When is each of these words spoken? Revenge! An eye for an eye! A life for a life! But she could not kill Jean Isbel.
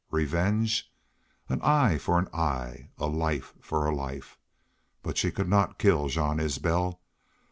Revenge! 0.09 0.91
An 1.47 1.61
eye 1.61 1.99
for 1.99 2.17
an 2.17 2.27
eye! 2.33 2.89
A 2.97 3.05
life 3.05 3.53
for 3.61 3.85
a 3.85 3.93
life! 3.95 4.39
But 5.03 5.15
she 5.15 5.29
could 5.29 5.47
not 5.47 5.77
kill 5.77 6.07
Jean 6.07 6.39
Isbel. 6.39 6.99